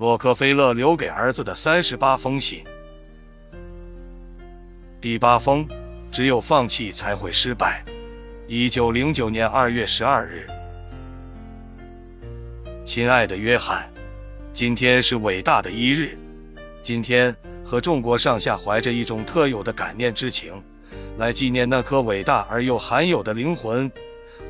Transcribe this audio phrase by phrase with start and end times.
[0.00, 2.64] 洛克菲勒留给儿子的三十八封信。
[4.98, 5.68] 第八封，
[6.10, 7.84] 只有放弃才会失败。
[8.48, 10.46] 一九零九年二月十二日，
[12.82, 13.86] 亲爱的约翰，
[14.54, 16.16] 今天是伟大的一日。
[16.82, 20.54] 今天和众国上下怀着一种特有的感念之情，
[21.18, 23.92] 来纪念那颗伟大而又罕有的灵魂，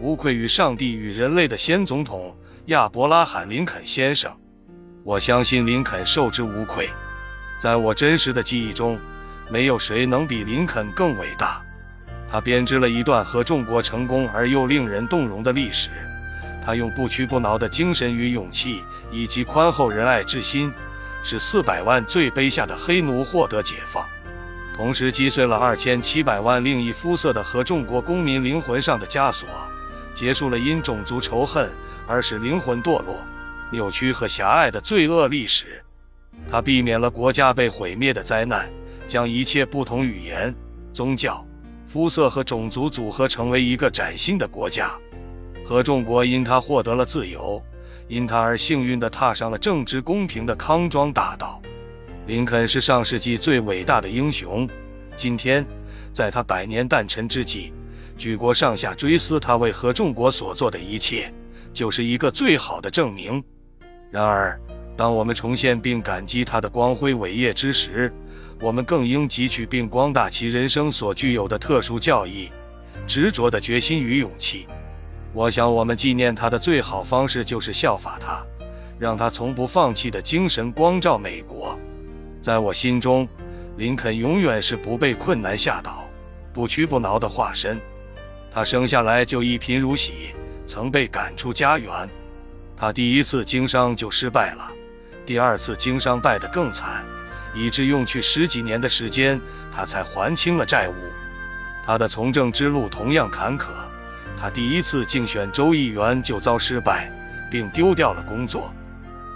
[0.00, 2.32] 无愧于上帝与人类的先总统
[2.66, 4.32] 亚伯拉罕·林肯先生。
[5.04, 6.90] 我相信林肯受之无愧。
[7.60, 8.98] 在我真实的记忆中。
[9.52, 11.60] 没有谁能比林肯更伟大。
[12.30, 15.90] 他编织了一段和众国成功而又令人动容的历史。
[16.64, 20.72] 他用不屈不挠的精神与勇气，以及宽厚仁爱之心，
[21.24, 24.06] 使四百万最卑下的黑奴获得解放，
[24.76, 29.48] 同时击碎了二千七百万另一肤色的和众国公民灵魂上的枷锁，
[30.14, 31.68] 结束了因种族仇恨
[32.06, 33.18] 而使灵魂堕落、
[33.70, 35.82] 扭曲和狭隘的罪恶历史。
[36.50, 38.68] 他避免了国家被毁灭的灾难。
[39.08, 40.54] 将一切不同语言、
[40.92, 41.44] 宗教、
[41.88, 44.92] 肤色和种族组合成为一个崭新的国家。
[45.64, 47.60] 合众国因他获得了自由，
[48.06, 51.60] 因他而幸运地踏上了正直公平的康庄大道。
[52.28, 54.64] 林肯是上世纪最伟大的英雄。
[55.16, 55.66] 今天，
[56.12, 57.72] 在他百年诞辰之际，
[58.16, 61.34] 举国上下追思他为合众国所做的一切，
[61.72, 63.42] 就是一个最好的证明。
[64.10, 64.58] 然而，
[64.96, 68.12] 当我们重现并感激他的光辉伟业之时，
[68.60, 72.50] 我们更应汲取并光大其人生所具有的特殊教义、
[73.06, 74.66] 执着的决心与勇气。
[75.32, 78.42] 我想，我们纪念他的最好方式就是效法他，
[78.98, 81.78] 让他从不放弃的精神光照美国。
[82.42, 83.28] 在我心中，
[83.76, 86.04] 林肯永远是不被困难吓倒、
[86.52, 87.80] 不屈不挠的化身。
[88.52, 90.34] 他生下来就一贫如洗，
[90.66, 92.08] 曾被赶出家园。
[92.80, 94.70] 他第一次经商就失败了，
[95.26, 97.04] 第二次经商败得更惨。
[97.54, 99.38] 以致用去十几年的时间，
[99.74, 100.94] 他才还清了债务。
[101.84, 103.66] 他的从政之路同样坎坷。
[104.40, 107.12] 他第一次竞选州议员就遭失败，
[107.50, 108.72] 并丢掉了工作。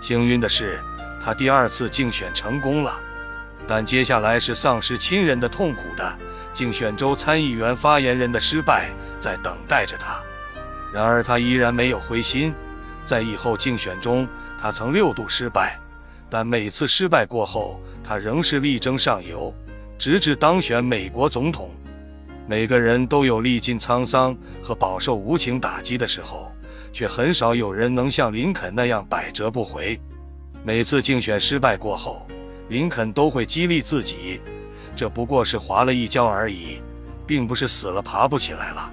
[0.00, 0.80] 幸运的是，
[1.22, 2.98] 他第二次竞选成功了。
[3.68, 6.16] 但接下来是丧失亲人的痛苦的
[6.54, 10.18] 竞选州参议员发言人的失败在等待着他。
[10.94, 12.54] 然而他依然没有灰心。
[13.04, 14.26] 在以后竞选中，
[14.60, 15.78] 他曾六度失败，
[16.30, 17.80] 但每次失败过后。
[18.06, 19.50] 他仍是力争上游，
[19.98, 21.70] 直至当选美国总统。
[22.46, 26.52] 每个人都有历尽沧桑和饱受无情打击的时候，
[26.92, 29.98] 却很少有人能像林肯那样百折不回。
[30.62, 32.26] 每次竞选失败过后，
[32.68, 34.38] 林肯都会激励自己
[34.94, 36.82] ：“这不过是滑了一跤而已，
[37.26, 38.92] 并不是死了爬不起来了。”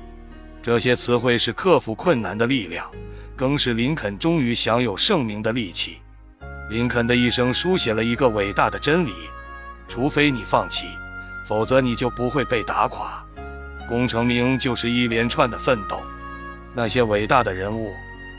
[0.64, 2.86] 这些词汇是克服困难的力量，
[3.36, 5.98] 更是林肯终于享有盛名的利器。
[6.70, 9.12] 林肯的一生书写了一个伟大的真理：
[9.88, 10.86] 除非你放弃，
[11.48, 13.24] 否则你就不会被打垮。
[13.90, 16.00] 功成名就是一连串的奋斗。
[16.76, 17.92] 那些伟大的人物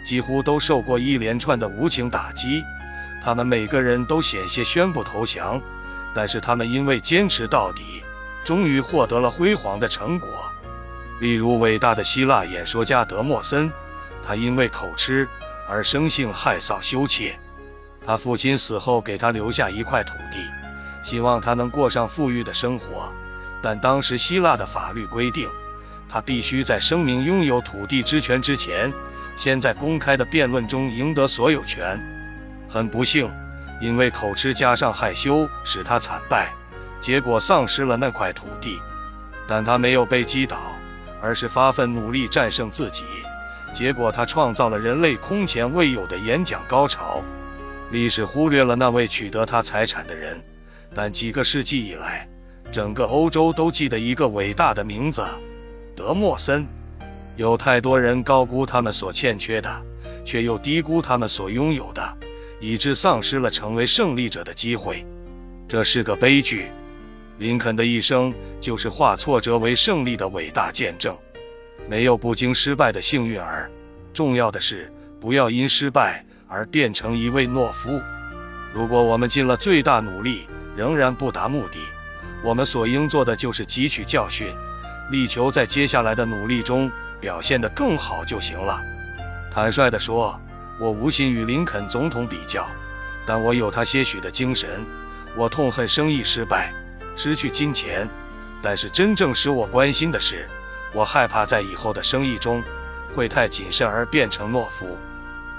[0.07, 2.63] 几乎都受过一连串的无情打击，
[3.25, 5.61] 他们每个人都险些宣布投降，
[6.15, 7.83] 但是他们因为坚持到底，
[8.45, 10.29] 终于获得了辉煌的成果。
[11.23, 13.71] 例如，伟大的希腊演说家德莫森，
[14.27, 15.29] 他因为口吃
[15.69, 17.39] 而生性害臊羞怯。
[18.05, 20.45] 他父亲死后，给他留下一块土地，
[21.05, 23.09] 希望他能过上富裕的生活。
[23.63, 25.49] 但当时希腊的法律规定，
[26.09, 28.93] 他必须在声明拥有土地之权之前，
[29.37, 32.01] 先在公开的辩论中赢得所有权。
[32.69, 33.31] 很不幸，
[33.81, 36.53] 因为口吃加上害羞，使他惨败，
[37.01, 38.77] 结果丧失了那块土地。
[39.47, 40.59] 但他没有被击倒，
[41.23, 43.05] 而是发奋努力战胜自己，
[43.73, 47.23] 结果他创造了人类空前未有的演讲高潮。
[47.93, 50.43] 历史忽略了那位取得他财产的人，
[50.95, 52.29] 但几个世纪以来，
[52.73, 55.25] 整个欧洲都记得一个伟大的名字——
[55.95, 56.67] 德莫森。
[57.37, 59.83] 有太多人高估他们所欠缺的，
[60.25, 62.17] 却又低估他们所拥有的，
[62.61, 65.07] 以致丧失了成为胜利者的机会。
[65.69, 66.67] 这是个悲剧。
[67.43, 71.15] 林肯的一生就是化挫折为胜利的伟大见证。
[71.87, 73.71] 没有不经失败的幸运儿。
[74.15, 74.91] 重要的是，
[75.21, 76.25] 不要因失败。
[76.55, 77.99] 而变成一位懦夫。
[78.75, 80.47] 如果我们尽了最大努力，
[80.77, 81.79] 仍然不达目的，
[82.45, 84.55] 我们所应做的就是汲取教训，
[85.11, 88.79] 力求在接下来的努力中表现得更好就行了。
[89.51, 90.39] 坦率地说，
[90.79, 92.69] 我无心与林肯总统比较，
[93.25, 94.85] 但我有他些许的精神。
[95.35, 96.71] 我痛恨生意失败，
[97.17, 98.09] 失去金钱，
[98.63, 100.49] 但是真正使我关心的是，
[100.95, 102.63] 我害怕在以后的生意中
[103.15, 104.87] 会太谨慎而变成懦夫。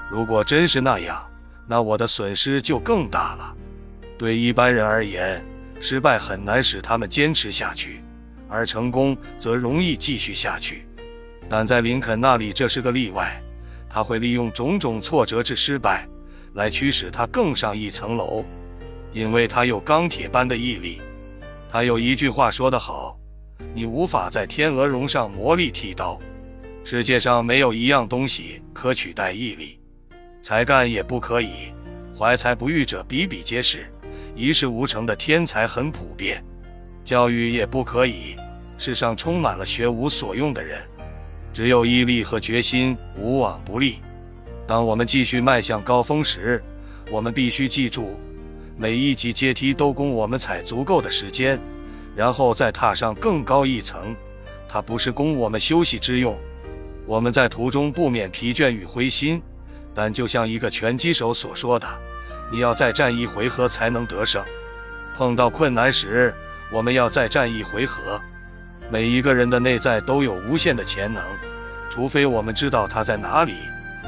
[0.09, 1.23] 如果真是那样，
[1.67, 3.55] 那我的损失就更大了。
[4.17, 5.43] 对一般人而言，
[5.79, 8.01] 失败很难使他们坚持下去，
[8.47, 10.85] 而成功则容易继续下去。
[11.49, 13.39] 但在林肯那里，这是个例外。
[13.89, 16.07] 他会利用种种挫折之失败，
[16.53, 18.43] 来驱使他更上一层楼，
[19.11, 20.99] 因为他有钢铁般的毅力。
[21.73, 23.17] 他有一句话说得好
[23.73, 26.21] ：“你无法在天鹅绒上磨砺剃刀。”
[26.85, 29.79] 世界上没有一样东西可取代毅力，
[30.39, 31.73] 才干也不可以。
[32.15, 33.91] 怀才不遇者比比皆是，
[34.35, 36.45] 一事无成的天才很普遍。
[37.03, 38.35] 教育也不可以，
[38.77, 40.79] 世上充满了学无所用的人。
[41.51, 43.97] 只有毅力和决心，无往不利。
[44.67, 46.63] 当我们继续迈向高峰时，
[47.09, 48.15] 我们必须记住，
[48.75, 51.59] 每一级阶梯都供我们踩足够的时间，
[52.15, 54.15] 然后再踏上更高一层。
[54.67, 56.35] 它不是供我们休息之用。
[57.05, 59.41] 我们在途中不免疲倦与灰心，
[59.93, 61.87] 但就像一个拳击手所说的
[62.51, 64.43] ：“你要再战一回合才能得胜。”
[65.15, 66.33] 碰到困难时，
[66.71, 68.19] 我们要再战一回合。
[68.89, 71.23] 每一个人的内在都有无限的潜能，
[71.91, 73.53] 除非我们知道它在哪里，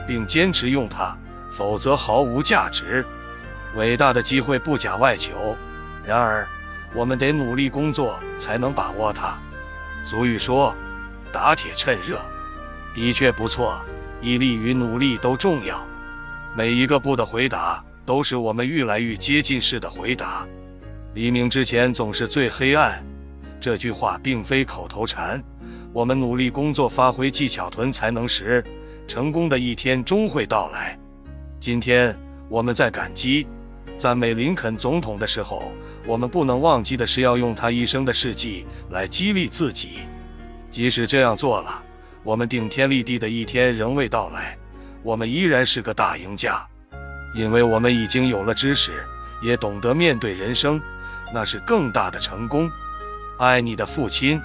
[0.08, 1.16] 并坚持用它，
[1.56, 3.06] 否则毫无价值。
[3.76, 5.56] 伟大的机会不假外求，
[6.06, 6.48] 然而
[6.94, 9.38] 我们得努力工作才能把握它。
[10.06, 10.74] 俗语说
[11.32, 12.20] ：“打铁趁热。”
[12.96, 13.82] 的确不错，
[14.22, 15.86] 毅力与努力都重要。
[16.56, 20.48] 每一个不的回答，都是我们愈来愈接近式的回答。
[21.14, 23.04] 黎明之前总是最黑暗。
[23.60, 25.44] 这句话并非口头禅。
[25.92, 28.64] 我们努力工作，发挥技巧，囤才能时，
[29.08, 30.98] 成功的一天终会到来。
[31.60, 32.16] 今天
[32.48, 33.48] 我们在感激、
[33.98, 35.72] 赞美林肯总统的时候，
[36.06, 40.00] 我们不能忘记的是要用他一生的事迹来激励自己。
[40.70, 41.82] 即使这样做了，
[42.24, 44.58] 我们顶天立地的一天仍未到来，
[45.02, 46.66] 我们依然是个大赢家，
[47.36, 49.04] 因为我们已经有了知识，
[49.42, 50.82] 也懂得面对人生，
[51.34, 52.70] 那是更大的成功。
[53.40, 54.42] 爱你的父亲。